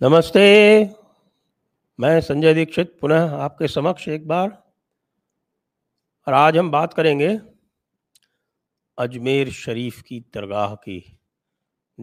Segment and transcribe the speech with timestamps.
[0.00, 0.84] نمستے،
[1.98, 4.48] میں سنجے دیکشت پنہ آپ کے سمکش ایک بار۔
[6.26, 7.28] اور آج ہم بات کریں گے
[8.96, 11.00] اجمیر شریف کی درگاہ کی،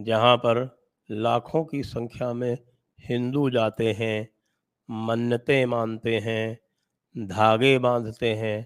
[0.04, 0.66] جہاں پر
[1.08, 2.56] لاکھوں کی سنکھیا میں
[3.10, 4.24] ہندو جاتے ہیں،
[4.88, 6.54] منتیں مانتے ہیں،
[7.14, 8.62] دھاگے باندھتے ہیں،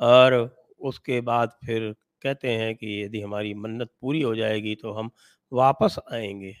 [0.00, 0.32] اور
[0.80, 4.98] اس کے بعد پھر کہتے ہیں کہ یدی ہماری منت پوری ہو جائے گی تو
[5.00, 5.08] ہم
[5.52, 6.52] واپس آئیں گے۔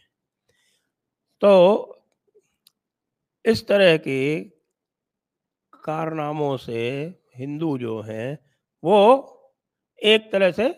[1.42, 1.52] تو
[3.44, 4.20] اس طرح کے
[5.82, 6.82] کارناموں سے
[7.38, 8.34] ہندو جو ہیں
[8.82, 9.00] وہ
[10.02, 10.68] ایک طرح سے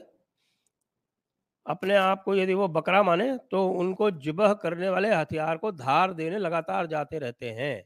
[1.65, 5.71] اپنے آپ کو یدی وہ بکرا مانے تو ان کو جبہ کرنے والے ہتھیار کو
[5.71, 7.83] دھار دینے لگاتار جاتے رہتے ہیں۔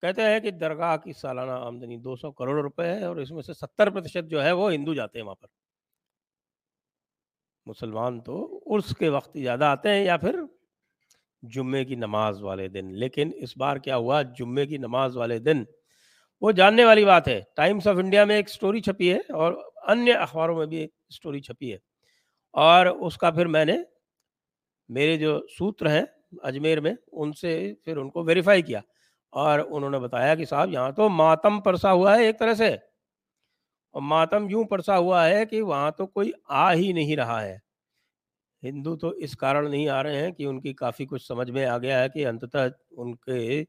[0.00, 3.42] کہتے ہیں کہ درگاہ کی سالانہ آمدنی دو سو کروڑ روپے ہے اور اس میں
[3.42, 5.46] سے ستر پرتیشت جو ہے وہ ہندو جاتے ہیں وہاں پر۔
[7.66, 10.40] مسلمان تو عرس کے وقت زیادہ آتے ہیں یا پھر
[11.42, 15.64] جمعے کی نماز والے دن۔ لیکن اس بار کیا ہوا؟ جمعے کی نماز والے دن۔
[16.40, 19.52] وہ جاننے والی بات ہے۔ ٹائمز آف انڈیا میں ایک سٹوری چھپی ہے اور
[19.88, 21.78] انیہ اخباروں میں بھی ایک سٹوری چھپی ہے۔
[22.56, 23.76] اور اس کا پھر میں نے
[24.88, 26.02] میرے جو سوتر ہیں
[26.42, 28.80] اجمیر میں، ان سے پھر ان کو ویریفائی کیا
[29.30, 32.68] اور انہوں نے بتایا کہ صاحب یہاں تو ماتم پرسا ہوا ہے ایک طرح سے۔
[33.94, 37.58] اور ماتم یوں پرسا ہوا ہے کہ وہاں تو کوئی آ ہی نہیں رہا ہے۔
[38.62, 41.66] ہندو تو اس کارن نہیں آ رہے ہیں کہ ان کی کافی کچھ سمجھ میں
[41.66, 42.58] آ گیا ہے کہ انتتہ
[42.90, 43.64] ان کے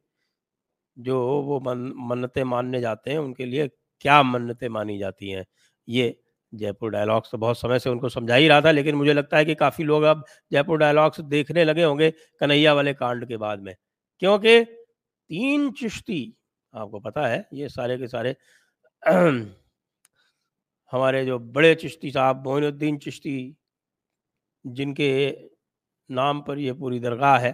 [0.95, 1.59] جو وہ
[1.95, 3.67] منتیں ماننے جاتے ہیں، ان کے لیے
[3.99, 5.43] کیا منتیں مانی جاتی ہیں۔
[5.87, 6.11] یہ
[6.53, 9.13] جے پور ڈائلاگس تو بہت سمے سے ان کو سمجھا ہی رہا تھا، لیکن مجھے
[9.13, 10.19] لگتا ہے کہ کافی لوگ اب
[10.51, 12.09] جے پور ڈائلاگس دیکھنے لگے ہوں گے
[12.41, 13.73] کنہیا والے کانڈ کے بعد میں۔
[14.21, 14.63] کیونکہ
[15.29, 16.23] تین چشتی،
[16.73, 18.33] آپ کو پتا ہے، یہ سارے کے سارے
[20.93, 23.37] ہمارے جو بڑے چشتی صاحب موین الدین چشتی،
[24.65, 25.11] جن کے
[26.09, 27.51] نام پر یہ پوری درگاہ ہے،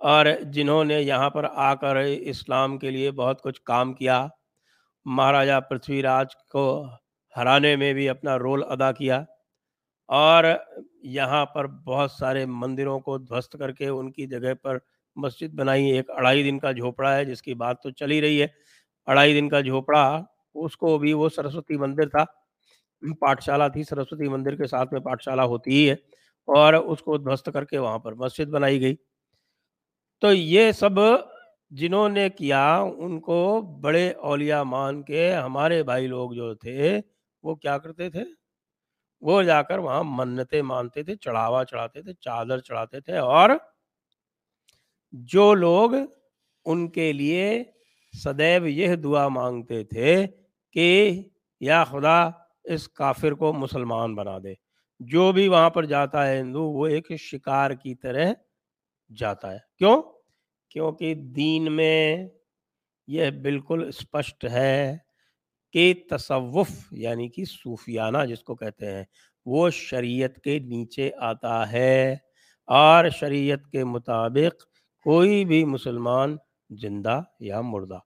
[0.00, 4.26] اور جنہوں نے یہاں پر آ کر اسلام کے لیے بہت کچھ کام کیا۔
[5.06, 6.64] مہاراجہ پرتھوی راج کو
[7.36, 9.24] ہرانے میں بھی اپنا رول ادا کیا
[10.08, 10.44] اور
[11.02, 14.78] یہاں پر بہت سارے مندروں کو دھوست کر کے ان کی جگہ پر
[15.16, 18.46] مسجد بنائی۔ ایک اڑائی دن کا جھوپڑا ہے، جس کی بات تو چلی رہی ہے۔
[19.06, 20.22] اڑائی دن کا جھوپڑا،
[20.54, 22.24] اس کو بھی وہ سرسوتی مندر تھا۔
[23.20, 25.94] پاٹشالہ تھی، سرسوتی مندر کے ساتھ میں پاٹشالہ ہوتی ہی ہے
[26.48, 28.94] اور اس کو دھوست کر کے وہاں پر مسجد بنائی گئی۔
[30.22, 31.00] تو یہ سب
[31.70, 37.00] جنہوں نے کیا، ان کو بڑے اولیاء مان کے ہمارے بھائی لوگ جو تھے
[37.42, 38.24] وہ کیا کرتے تھے؟
[39.20, 43.50] وہ جا کر وہاں منتیں مانتے تھے، چڑھاوا چڑھاتے تھے، چادر چڑھاتے تھے اور
[45.12, 45.90] جو لوگ
[46.64, 47.64] ان کے لیے
[48.24, 50.26] سدیو یہ دعا مانگتے تھے
[50.72, 51.22] کہ
[51.60, 52.30] یا خدا
[52.64, 54.54] اس کافر کو مسلمان بنا دے۔
[55.00, 58.32] جو بھی وہاں پر جاتا ہے ہندو، وہ ایک شکار کی طرح
[59.16, 60.02] جاتا ہے۔ کیوں؟
[60.68, 62.28] کیونکہ دین میں
[63.06, 64.96] یہ بالکل اسپشٹ ہے۔
[65.72, 69.04] کہ تصوف یعنی کہ صوفیانہ جس کو کہتے ہیں،
[69.46, 72.16] وہ شریعت کے نیچے آتا ہے۔
[72.68, 74.64] اور شریعت کے مطابق
[75.06, 76.36] کوئی بھی مسلمان
[76.70, 77.98] زندہ یا مردہ،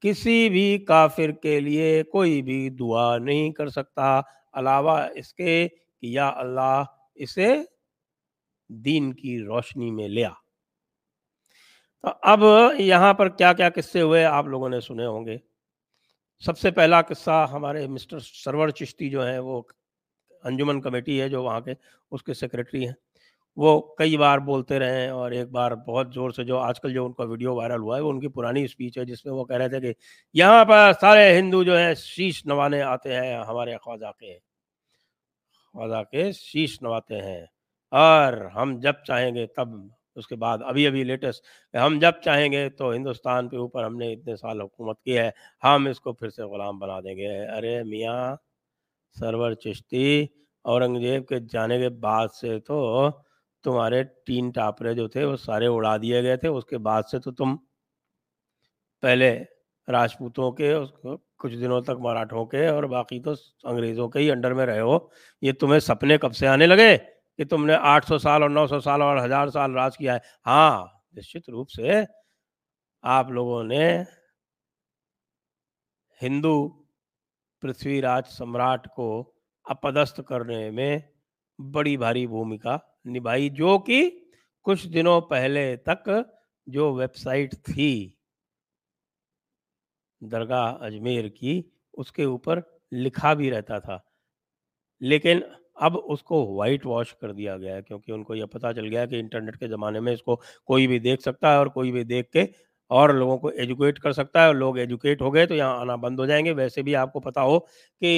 [0.00, 4.20] کسی بھی کافر کے لیے کوئی بھی دعا نہیں کر سکتا۔
[4.52, 6.82] علاوہ اس کے کہ یا اللہ
[7.14, 7.54] اسے
[8.70, 10.30] دین کی روشنی میں لیا
[12.02, 12.40] تو اب
[12.78, 15.38] یہاں پر کیا کیا قصے ہوئے آپ لوگوں نے سنے ہوں گے؟
[16.40, 19.62] سب سے پہلا قصہ ہمارے مسٹر سرور چشتی جو ہیں، وہ
[20.44, 21.72] انجمن کمیٹی ہے جو وہاں کے
[22.10, 22.94] اس کے سیکرٹری ہیں۔
[23.56, 26.92] وہ کئی بار بولتے رہے ہیں اور ایک بار بہت زور سے جو آج کل
[26.92, 29.34] جو ان کا ویڈیو وائرل ہوا ہے، وہ ان کی پرانی اسپیچ ہے، جس میں
[29.34, 29.92] وہ کہہ رہے تھے کہ
[30.32, 34.38] یہاں پر سارے ہندو جو ہیں شیش نوانے آتے ہیں، ہمارے خواجہ کے۔
[35.72, 37.44] خواجہ کے شیش نواتے ہیں۔
[37.90, 39.68] اور ہم جب چاہیں گے تب
[40.16, 43.96] اس کے بعد ابھی ابھی لیٹسٹ ہم جب چاہیں گے تو ہندوستان پہ اوپر ہم
[43.96, 45.30] نے اتنے سال حکومت کی ہے،
[45.64, 48.36] ہم اس کو پھر سے غلام بنا دیں گے۔ ارے میاں،
[49.18, 50.26] سرور چشتی،
[50.64, 53.08] اورنگزیب کے جانے کے بعد سے تو
[53.64, 57.18] تمہارے تین ٹاپرے جو تھے وہ سارے اڑا دیے گئے تھے۔ اس کے بعد سے
[57.18, 57.56] تو تم
[59.02, 59.42] پہلے
[59.88, 63.32] راجپوتوں کے، اس کو کچھ دنوں تک مراٹھوں کے اور باقی تو
[63.64, 64.98] انگریزوں کے ہی انڈر میں رہے ہو۔
[65.42, 66.96] یہ تمہیں سپنے کب سے آنے لگے؟
[67.38, 70.14] کہ تم نے آٹھ سو سال اور نو سو سال اور ہزار سال راج کیا
[70.14, 70.86] ہے۔ ہاں
[71.16, 72.02] نشچت روپ سے
[73.02, 74.02] آپ لوگوں نے
[76.22, 76.68] ہندو
[77.62, 79.32] پرتھوی راج سمراٹ کو
[79.64, 80.98] اپدست کرنے میں
[81.58, 84.10] بڑی بھاری بھومکا نبھائی، جو کہ
[84.62, 86.08] کچھ دنوں پہلے تک
[86.66, 88.14] جو ویب سائٹ تھی
[90.20, 92.60] درگاہ اجمیر کی، اس کے اوپر
[92.92, 93.98] لکھا بھی رہتا تھا۔
[95.00, 95.40] لیکن
[95.76, 98.86] اب اس کو وائٹ واش کر دیا گیا ہے، کیونکہ ان کو یہ پتا چل
[98.86, 100.36] گیا کہ انٹرنیٹ کے زمانے میں اس کو
[100.68, 102.44] کوئی بھی دیکھ سکتا ہے اور کوئی بھی دیکھ کے
[102.90, 105.94] اور لوگوں کو ایجوکیٹ کر سکتا ہے اور لوگ ایجوکیٹ ہو گئے تو یہاں آنا
[105.96, 107.58] بند ہو جائیں گے۔ ویسے بھی آپ کو پتا ہو
[108.02, 108.12] کہ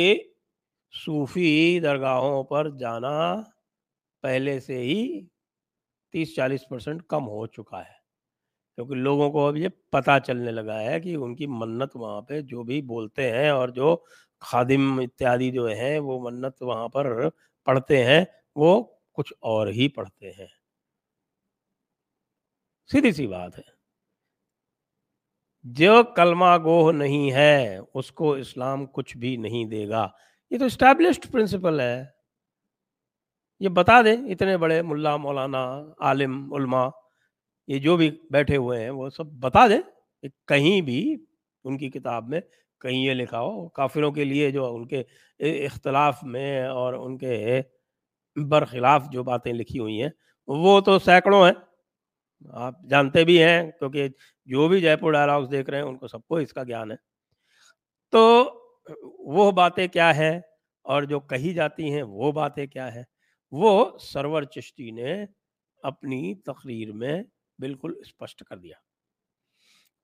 [0.95, 3.13] صوفی درگاہوں پر جانا
[4.25, 5.21] پہلے سے ہی
[6.15, 7.95] تیس چالیس پرسنٹ کم ہو چکا ہے،
[8.79, 12.41] کیونکہ لوگوں کو اب یہ پتہ چلنے لگا ہے کہ ان کی منت وہاں پہ
[12.43, 13.97] جو بھی بولتے ہیں اور جو
[14.41, 17.29] خادم اتیادی جو ہیں، وہ منت وہاں پر
[17.65, 18.25] پڑھتے ہیں،
[18.57, 20.47] وہ کچھ اور ہی پڑھتے ہیں۔
[22.93, 23.77] سیدھی سی بات ہے۔
[25.63, 30.09] جو کلمہ گوہ نہیں ہے، اس کو اسلام کچھ بھی نہیں دے گا۔
[30.51, 32.05] یہ تو اسٹیبلشڈ پرنسپل ہے۔
[33.61, 36.89] یہ بتا دیں اتنے بڑے ملا، مولانا، عالم، علماء،
[37.67, 39.79] یہ جو بھی بیٹھے ہوئے ہیں، وہ سب بتا دیں۔
[40.47, 41.17] کہیں بھی
[41.65, 42.41] ان کی کتاب میں
[42.81, 45.03] کہیں یہ لکھا ہو، کافروں کے لیے جو ان کے
[45.65, 47.63] اختلاف میں اور ان کے
[48.49, 50.11] برخلاف جو باتیں لکھی ہوئی ہیں،
[50.47, 51.53] وہ تو سینکڑوں ہیں۔
[52.53, 54.09] آپ جانتے بھی ہیں، کیونکہ
[54.45, 56.91] جو بھی جے پور ڈائلاگس دیکھ رہے ہیں، ان کو سب کو اس کا گیان
[56.91, 56.97] ہے۔
[58.11, 58.53] تو
[59.19, 60.41] وہ باتیں کیا ہے
[60.83, 63.03] اور جو کہی جاتی ہیں، وہ باتیں کیا ہے
[63.51, 65.25] وہ سرور چشتی نے
[65.83, 67.23] اپنی تقریر میں
[67.59, 68.77] بالکل اسپشٹ کر دیا۔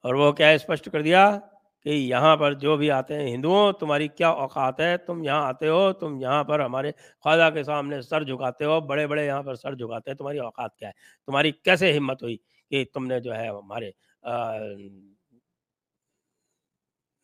[0.02, 1.38] اور وہ کیا اسپشٹ کر دیا؟
[1.84, 5.69] کہ یہاں پر جو بھی آتے ہیں ہندوؤں، تمہاری کیا اوقات ہے؟ تم یہاں آتے
[5.69, 9.55] ہو، تم یہاں پر ہمارے خواجہ کے سامنے سر جھکاتے ہو، بڑے بڑے یہاں پر
[9.55, 10.93] سر جھکاتے ہیں، تمہاری اوقات کیا ہے؟
[11.26, 12.37] تمہاری کیسے ہمت ہوئی
[12.70, 13.90] کہ تم نے جو ہے ہمارے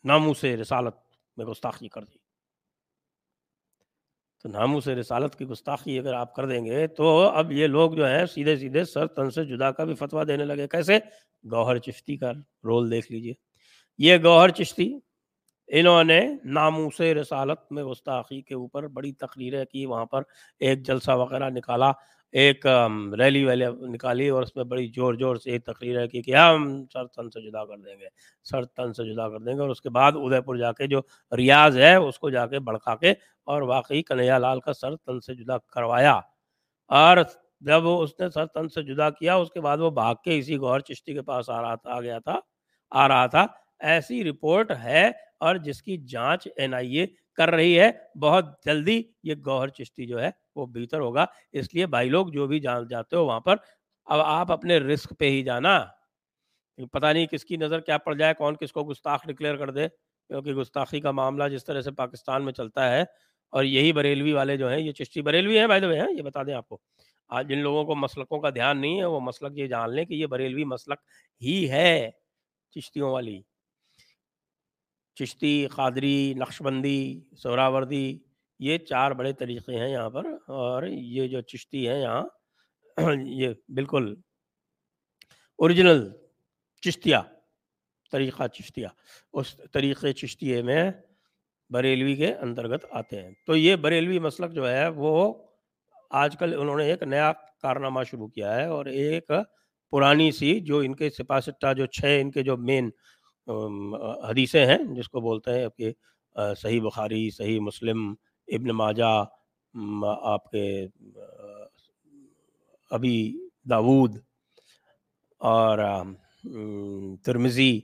[0.05, 0.95] ناموں سے رسالت
[1.37, 2.19] میں گستاخی کر دی؟
[4.43, 7.93] تو ناموں سے رسالت کی گستاخی اگر آپ کر دیں گے تو اب یہ لوگ
[7.93, 10.99] جو ہیں سیدھے سیدھے سر تن سے جدا کا بھی فتویٰ دینے لگے۔ کیسے؟
[11.51, 12.33] گوہر چشتی کا
[12.65, 13.48] رول دیکھ لیجیے۔
[13.99, 14.93] یہ گوہر چشتی،
[15.69, 20.23] انہوں نے ناموس رسالت میں گستاخی کے اوپر بڑی تقریریں کی، وہاں پر
[20.61, 21.91] ایک جلسہ وغیرہ نکالا،
[22.35, 22.67] ایک
[23.19, 26.67] ریلی ویلی نکالی اور اس میں بڑی زور زور سے ایک تقریر کی کہ ہم
[26.93, 28.09] سر تن سے جدا کر دیں گے،
[28.47, 30.87] سر تن سے جدا کر دیں گے اور اس کے بعد ادے پور جا کے
[30.87, 31.01] جو
[31.33, 33.11] ریاض ہے اس کو جا کے بڑکا کے
[33.47, 36.19] اور واقعی کنہیا لال کا سر تن سے جدا کروایا
[36.91, 37.17] اور
[37.63, 40.59] جب اس نے سر تن سے جدا کیا، اس کے بعد وہ بھاگ کے اسی
[40.59, 42.39] گوہر چشتی کے پاس آ رہا تھا، آ گیا تھا،
[42.93, 43.47] آ رہا تھا
[43.81, 45.11] ایسی رپورٹ ہے
[45.41, 50.07] اور جس کی جانچ این آئی اے کر رہی ہے، بہت جلدی یہ گوہر چشتی
[50.07, 53.41] جو ہے وہ بہتر ہوگا۔ اس لیے بھائی لوگ جو بھی جان جاتے ہو وہاں
[53.41, 53.57] پر،
[54.05, 55.85] اب آپ اپنے رسک پہ ہی جانا۔
[56.93, 59.89] پتہ نہیں کس کی نظر کیا پڑ جائے، کون کس کو گستاخ ڈکلیئر کر دے،
[60.29, 63.05] کیونکہ گستاخی کا معاملہ جس طرح سے پاکستان میں چلتا ہے
[63.51, 66.43] اور یہی بریلوی والے جو ہیں، یہ چشتی بریلوی ہیں بھائی دو ہیں یہ بتا
[66.43, 66.79] دیں آپ کو۔
[67.29, 70.15] آج جن لوگوں کو مسلکوں کا دھیان نہیں ہے، وہ مسلک یہ جان لیں کہ
[70.15, 70.99] یہ بریلوی مسلک
[71.43, 72.11] ہی ہے
[72.71, 73.43] چشتیوں والی۔
[75.19, 78.19] چشتی، قادری، نقشبندی، سوراوردی،
[78.59, 82.23] یہ چار بڑے طریقے ہیں یہاں پر اور یہ جو چشتی ہے یہاں،
[83.27, 84.15] یہ بالکل
[85.59, 86.11] اوریجنل
[86.83, 87.23] چشتیا
[88.13, 88.89] طریقہ چشتیا
[89.33, 90.91] اس طریقے چشتیے میں
[91.71, 95.35] بریلوی کے انترگت آتے ہیں۔ تو یہ بریلوی مسلک جو ہے، وہ
[96.11, 97.33] آج کل انہوں نے ایک نیا
[97.63, 99.31] کارنامہ شروع کیا ہے اور ایک
[99.91, 102.91] پرانی سی جو ان کے سپا سٹا جو چھ ان کے جو مین
[104.29, 105.93] حدیثیں ہیں جس کو بولتے ہیں کہ
[106.57, 108.09] صحیح بخاری، صحیح مسلم،
[108.49, 109.25] ابن ماجہ
[110.25, 110.87] آپ کے
[112.91, 113.19] ابھی
[113.71, 114.17] داود
[115.41, 115.79] اور
[117.25, 117.81] ترمزی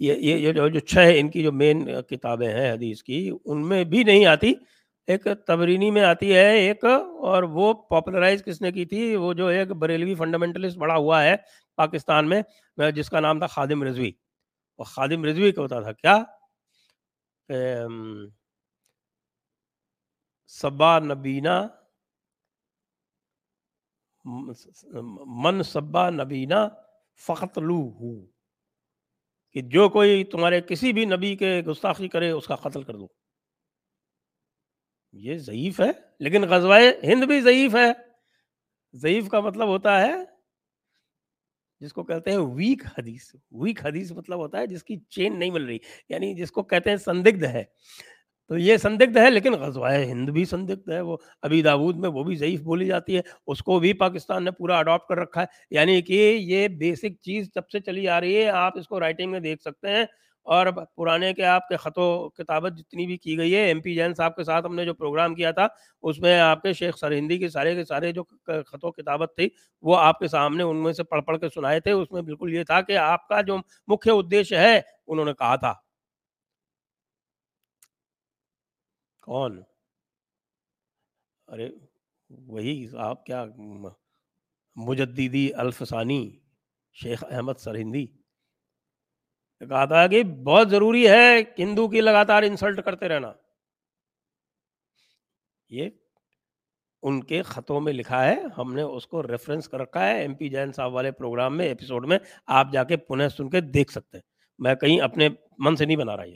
[0.00, 3.82] یہ یہ جو جو چھ ان کی جو مین کتابیں ہیں حدیث کی، ان میں
[3.84, 4.52] بھی نہیں آتی،
[5.08, 9.46] ایک تبرینی میں آتی ہے ایک، اور وہ پاپولرائز کس نے کی تھی، وہ جو
[9.46, 11.34] ایک بریلوی فنڈامنٹلسٹ بڑا ہوا ہے
[11.78, 12.42] پاکستان میں
[12.96, 14.10] جس کا نام تھا خادم رضوی۔
[14.80, 16.16] وہ خادم رضوی کا ہوتا تھا، کیا؟
[20.50, 21.60] سبا نبینا
[25.38, 26.66] من سبا نبینا
[27.26, 27.80] فخت لو
[29.50, 33.06] کہ جو کوئی تمہارے کسی بھی نبی کے گستاخی کرے، اس کا قتل کر دو۔
[35.14, 37.90] یہ ضعیف ہے، لیکن غزوائے ہند بھی ضعیف ہے۔
[38.94, 40.14] ضعیف کا مطلب ہوتا ہے
[41.80, 43.34] جس کو کہتے ہیں ویک حدیث.
[43.52, 46.90] ویک حدیث مطلب ہوتا ہے جس کی چین نہیں مل رہی یعنی جس کو کہتے
[46.90, 47.64] ہیں سندگدھ ہے.
[48.50, 52.24] تو یہ سندگدھ ہے لیکن غزوائے ہند بھی سندگدھ ہے، وہ ابھی داود میں وہ
[52.24, 55.46] بھی ضعیف بولی جاتی ہے، اس کو بھی پاکستان نے پورا اڈاپٹ کر رکھا ہے.
[55.70, 59.30] یعنی کہ یہ بیسک چیز جب سے چلی آ رہی ہے، آپ اس کو رائٹنگ
[59.30, 60.04] میں دیکھ سکتے ہیں
[60.42, 60.66] اور
[60.96, 64.14] پرانے کے آپ کے خط و کتابت جتنی بھی کی گئی ہے، ایم پی جین
[64.14, 65.66] صاحب کے ساتھ ہم نے جو پروگرام کیا تھا،
[66.02, 68.24] اس میں آپ کے شیخ سرہندی کے سارے کے سارے جو
[68.66, 69.48] خط و کتابت تھی،
[69.82, 72.54] وہ آپ کے سامنے ان میں سے پڑھ پڑھ کے سنائے تھے۔ اس میں بالکل
[72.54, 75.74] یہ تھا کہ آپ کا جو مکھیہ ادیش ہے، انہوں نے کہا تھا۔
[79.22, 79.62] کون؟
[81.48, 81.68] ارے،
[82.30, 83.44] وہی آپ کیا
[84.76, 86.38] مجددی الفسانی،
[86.92, 88.06] شیخ احمد سرہندی۔
[89.68, 93.32] کہا تھا کہ بہت ضروری ہے ہندو کی لگاتار انسلٹ کرتے رہنا۔
[95.68, 95.88] یہ
[97.02, 100.34] ان کے خطوں میں لکھا ہے، ہم نے اس کو ریفرنس کر رکھا ہے۔ ایم
[100.34, 103.92] پی جین صاحب والے پروگرام میں ایپیسوڈ میں آپ جا کے پنہ سن کے دیکھ
[103.92, 104.22] سکتے ہیں۔
[104.58, 106.34] میں کہیں اپنے من سے نہیں بنا رہا یہ۔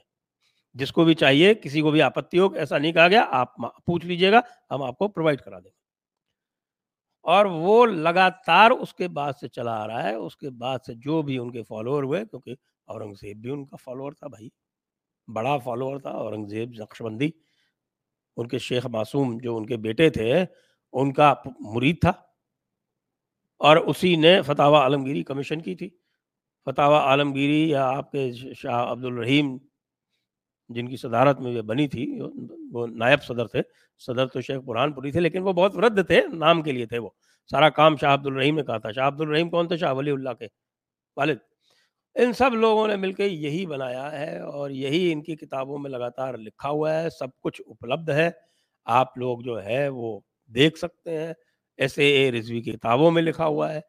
[0.72, 4.06] جس کو بھی چاہیے، کسی کو بھی آپتی ہو، ایسا نہیں کہا گیا، آپ پوچھ
[4.06, 4.40] لیجیے گا،
[4.70, 5.84] ہم آپ کو پرووائڈ کرا دیں گے۔
[7.22, 10.94] اور وہ لگاتار اس کے بعد سے چلا آ رہا ہے۔ اس کے بعد سے
[10.94, 12.54] جو بھی ان کے فالوور ہوئے، کیونکہ
[12.86, 14.48] اورنگزیب بھی ان کا فالوور تھا بھائی۔
[15.34, 17.30] بڑا فالوور تھا اورنگزیب نقش بندی
[18.36, 20.44] ان کے شیخ معصوم جو ان کے بیٹے تھے،
[20.92, 22.12] ان کا مرید تھا۔
[23.58, 25.90] اور اسی نے فتح عالمگیری کمیشن کی تھی۔
[26.64, 29.58] فتح عالمگیری یا آپ کے شاہ عبد الرحیم
[30.68, 32.18] جن کی صدارت میں بنی تھی،
[32.72, 33.60] وہ نائب صدر تھے۔
[33.98, 36.98] صدر تو شیخ برحان پوری تھے، لیکن وہ بہت ورد تھے نام کے لیے تھے
[36.98, 37.10] وہ۔
[37.50, 40.10] سارا کام شاہ عبد الرحیم نے کہا تھا۔ شاہ عبد الرحیم کون تھے؟ شاہ ولی
[40.10, 40.46] اللہ کے
[41.16, 41.53] والد۔
[42.16, 45.90] ان سب لوگوں نے مل کے یہی بنایا ہے اور یہی ان کی کتابوں میں
[45.90, 48.30] لگاتار لکھا ہوا ہے، سب کچھ اپلبدھ ہے۔
[48.84, 50.20] آپ لوگ جو ہے وہ
[50.54, 51.32] دیکھ سکتے ہیں۔
[51.76, 53.80] ایس اے اے رضوی کی کتابوں میں لکھا ہوا ہے۔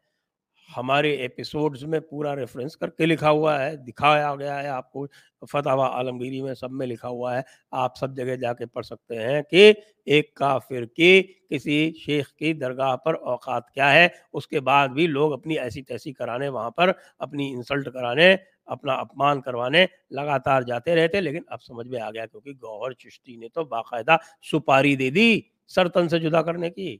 [0.68, 5.06] ہمارے ایپیسوڈز میں پورا ریفرنس کر کے لکھا ہوا ہے، دکھایا گیا ہے، آپ کو
[5.52, 9.22] فتح عالمگیری میں سب میں لکھا ہوا ہے۔ آپ سب جگہ جا کے پڑھ سکتے
[9.22, 9.72] ہیں کہ
[10.04, 15.06] ایک کافر کی کسی شیخ کی درگاہ پر اوقات کیا ہے۔ اس کے بعد بھی
[15.06, 20.94] لوگ اپنی ایسی تیسی کرانے، وہاں پر اپنی انسلٹ کرانے، اپنا اپمان کروانے لگاتار جاتے
[20.94, 24.16] رہتے، لیکن اب سمجھ میں آ گیا کیونکہ گوہر چشتی نے تو باقاعدہ
[24.52, 26.96] سپاری دے دی سرتن سے جدا کرنے کی۔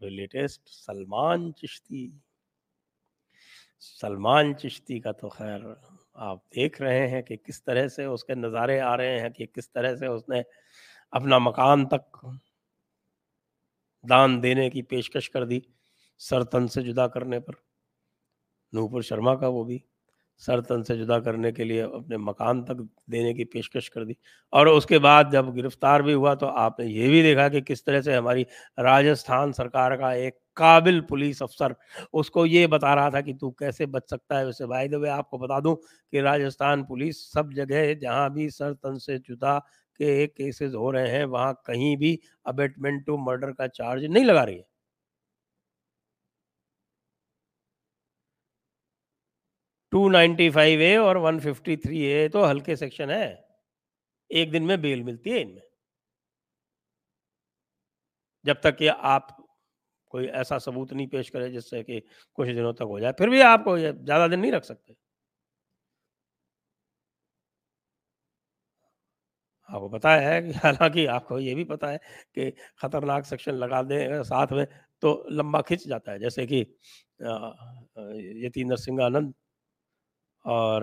[0.00, 2.10] لیٹسٹ سلمان چشتی۔
[3.84, 5.58] سلمان چشتی کا تو خیر
[6.14, 9.46] آپ دیکھ رہے ہیں کہ کس طرح سے اس کے نظارے آ رہے ہیں کہ
[9.46, 10.42] کس طرح سے اس نے
[11.10, 12.26] اپنا مکان تک
[14.08, 15.60] دان دینے کی پیشکش کر دی
[16.18, 17.52] سر تن سے جدا کرنے پر۔
[18.72, 19.78] نوپر شرما کا وہ بھی
[20.38, 22.78] سر تن سے جدا کرنے کے لیے اپنے مکان تک
[23.12, 24.12] دینے کی پیشکش کر دی۔
[24.50, 27.60] اور اس کے بعد جب گرفتار بھی ہوا تو آپ نے یہ بھی دیکھا کہ
[27.60, 28.44] کس طرح سے ہماری
[28.78, 31.72] راجستھان سرکار کا ایک قابل پولیس افسر۔
[32.12, 35.10] اس کو یہ بتا رہا تھا کہ تو کیسے بچ سکتا ہے۔ ویسے بھائی دو
[35.10, 35.76] آپ کو بتا دوں
[36.12, 39.58] کہ راجستھان پولیس سب جگہ جہاں بھی سر تن سے جدا
[39.98, 44.46] کے کیسز ہو رہے ہیں، وہاں کہیں بھی ابیٹمنٹ ٹو مرڈر کا چارج نہیں لگا
[44.46, 44.74] رہی ہے۔
[49.92, 53.36] ٹو نائنٹی فائیو اے اور ون ففٹی تھری اے تو ہلکے سیکشن ہے۔
[54.28, 55.62] ایک دن میں بیل ملتی ہے ان میں۔
[58.44, 59.28] جب تک کہ آپ
[60.14, 62.00] کوئی ایسا ثبوت نہیں پیش کرے جس سے کہ
[62.38, 64.92] کچھ دنوں تک ہو جائے، پھر بھی آپ کو یہ زیادہ دن نہیں رکھ سکتے۔
[69.68, 71.96] آپ کو پتا ہے کہ حالانکہ آپ کو یہ بھی پتا ہے
[72.34, 74.64] کہ خطرناک سیکشن لگا دیں ساتھ میں
[75.02, 76.64] تو لمبا کھنچ جاتا ہے، جیسے کہ
[78.42, 79.30] یتیندر سنگھ آنند
[80.44, 80.82] اور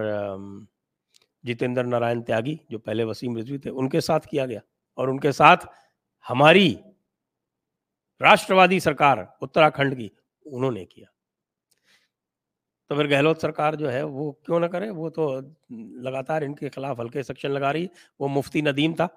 [1.43, 4.59] جتیندر نارائن تیاگی جو پہلے وسیم رضوی تھے، ان کے ساتھ کیا گیا
[4.97, 5.65] اور ان کے ساتھ
[6.25, 6.73] ہماری
[8.21, 10.09] راشٹروادی سرکار، اتراکھنڈ کی،
[10.45, 11.05] انہوں نے کیا۔
[12.89, 15.39] تو پھر گہلوت سرکار جو ہے، وہ کیوں نہ کرے؟ وہ تو
[16.01, 17.87] لگاتار ان کے خلاف ہلکے سیکشن لگا رہی۔
[18.19, 19.07] وہ مفتی ندیم تھا۔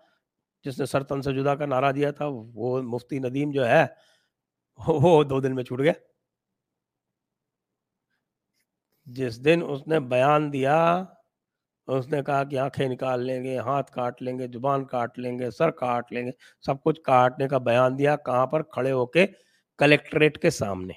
[0.65, 3.87] جس نے سرتن سے جدا کا نعرہ دیا تھا، وہ مفتی ندیم جو ہے،
[4.89, 5.93] وہ دو دن میں چھوٹ گیا۔
[9.05, 11.05] جس دن اس نے بیان دیا
[11.87, 15.39] اس نے کہا کہ آنکھیں نکال لیں گے، ہاتھ کاٹ لیں گے، زبان کاٹ لیں
[15.39, 16.31] گے، سر کاٹ لیں گے،
[16.67, 19.27] سب کچھ کاٹنے کا بیان دیا، کہاں پر؟ کھڑے ہو کے
[19.79, 20.93] کلیکٹریٹ کے سامنے۔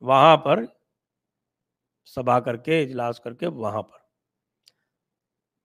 [0.00, 0.64] وہاں پر
[2.04, 3.98] سبھا کر کے، اجلاس کر کے وہاں پر۔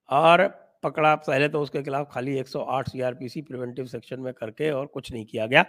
[0.05, 0.39] اور
[0.81, 3.85] پکڑا، پہلے تو اس کے خلاف خالی ایک سو آٹھ C R P C preventive
[3.85, 5.63] section میں کر کے اور کچھ نہیں کیا گیا۔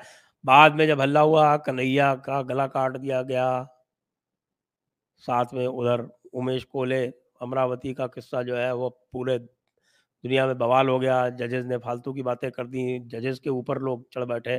[0.45, 3.65] بعد میں جب ہلا ہوا، کنہیا کا گلا کاٹ دیا گیا۔
[5.27, 6.01] ساتھ میں ادھر
[6.33, 9.39] امیش کولے امراوتی کا قصہ جو ہے وہ پورے
[10.25, 13.81] دنیا میں بوال ہو گیا۔ ججز نے فالتو کی باتیں کر دی ججز کے اوپر
[13.81, 14.59] لوگ چڑھ بیٹھے۔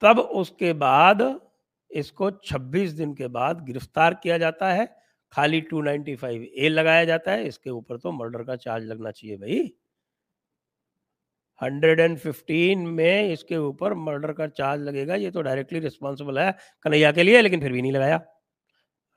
[0.00, 1.14] تب اس کے بعد
[1.88, 4.84] اس کو چھبیس دن کے بعد گرفتار کیا جاتا ہے۔
[5.30, 8.84] خالی ٹو نائنٹی فائیو اے لگایا جاتا ہے۔ اس کے اوپر تو مرڈر کا چارج
[8.84, 9.68] لگنا چاہیے بھائی۔
[11.62, 15.80] ہنڈریڈ اینڈ ففٹین میں اس کے اوپر مرڈر کا چارج لگے گا۔ یہ تو ڈائریکٹلی
[15.80, 16.50] ریسپانسبل ہے
[16.82, 18.18] کنہیا کے لیے، لیکن پھر بھی نہیں لگایا۔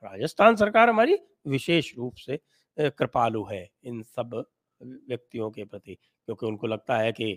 [0.04, 1.16] راجستھان سرکار ہماری
[1.46, 2.38] وشیش روپ سے
[2.98, 4.34] کرپالو ہے ان سب
[5.10, 7.36] ویکتیوں کے پرتی، کیونکہ ان کو لگتا ہے کہ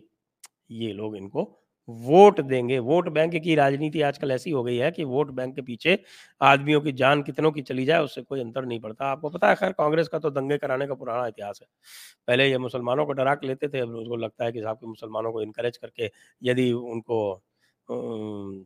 [0.68, 1.44] یہ لوگ ان کو
[1.88, 5.30] ووٹ دیں گے۔ ووٹ بینک کی راجنیتی آج کل ایسی ہو گئی ہے کہ ووٹ
[5.30, 5.96] بینک کے پیچھے
[6.40, 9.28] آدمیوں کی جان کتنوں کی چلی جائے، اس سے کوئی انتر نہیں پڑتا۔ آپ کو
[9.30, 11.66] پتا ہے، خیر کانگریس کا تو دنگے کرانے کا پرانا اتہاس ہے۔
[12.26, 14.80] پہلے یہ مسلمانوں کو ڈرا کے لیتے تھے، اب ان کو لگتا ہے کہ صاحب
[14.80, 16.08] کے مسلمانوں کو انکریج کر کے
[16.40, 17.38] یدی ان کو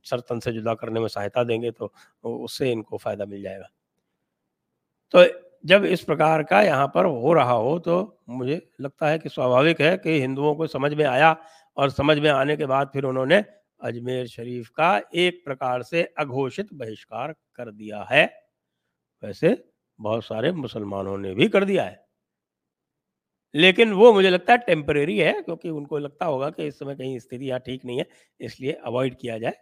[0.05, 1.89] سرتن سے جدا کرنے میں سہایتا دیں گے تو
[2.45, 3.76] اس سے ان کو فائدہ مل جائے گا۔
[5.11, 5.19] تو
[5.63, 9.81] جب اس پرکار کا یہاں پر ہو رہا ہو تو مجھے لگتا ہے کہ سوابھاوک
[9.81, 11.31] ہے کہ ہندوؤں کو سمجھ میں آیا
[11.75, 13.41] اور سمجھ میں آنے کے بعد پھر انہوں نے
[13.79, 18.27] اجمیر شریف کا ایک پرکار سے اگھوشت بہشکار کر دیا ہے۔
[19.23, 19.49] ویسے
[19.99, 22.07] بہت سارے مسلمانوں نے بھی کر دیا ہے۔
[23.55, 26.95] لیکن وہ مجھے لگتا ہے ٹیمپریری ہے کیونکہ ان کو لگتا ہوگا کہ اس سمے
[26.97, 28.05] کہیں استھتی ٹھیک نہیں ہے،
[28.45, 29.55] اس لیے اوائڈ کیا جائے۔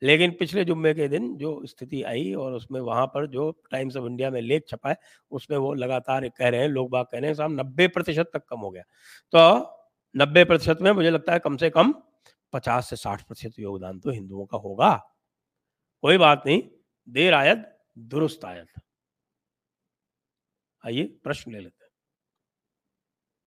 [0.00, 3.96] لیکن پچھلے جمعے کے دن جو استھتی آئی اور اس میں وہاں پر جو ٹائمز
[3.96, 4.94] آف انڈیا میں لیک چھپا ہے،
[5.30, 8.30] اس میں وہ لگاتار کہہ رہے ہیں، لوگ باغ کہہ رہے ہیں، صاحب نبے پرتیشت
[8.30, 8.82] تک کم ہو گیا۔
[9.30, 9.58] تو
[10.22, 11.92] نبے پرتیشت میں مجھے لگتا ہے کم سے کم
[12.52, 14.98] پچاس سے ساٹھ پرتیشت یوگدان تو ہندوؤں کا ہوگا۔
[16.00, 16.60] کوئی بات نہیں،
[17.06, 17.58] دیر آیت،
[17.94, 18.78] درست آیت۔
[20.82, 21.83] آئیے، پرشن لے لیتے